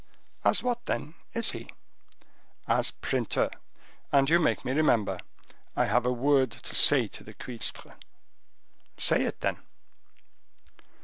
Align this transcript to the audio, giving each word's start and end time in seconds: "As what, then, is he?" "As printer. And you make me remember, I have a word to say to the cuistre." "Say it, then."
"As 0.43 0.63
what, 0.63 0.85
then, 0.85 1.13
is 1.35 1.51
he?" 1.51 1.69
"As 2.67 2.89
printer. 2.89 3.51
And 4.11 4.31
you 4.31 4.39
make 4.39 4.65
me 4.65 4.71
remember, 4.71 5.19
I 5.75 5.85
have 5.85 6.07
a 6.07 6.11
word 6.11 6.49
to 6.49 6.73
say 6.73 7.05
to 7.09 7.23
the 7.23 7.35
cuistre." 7.35 7.93
"Say 8.97 9.25
it, 9.25 9.41
then." 9.41 9.57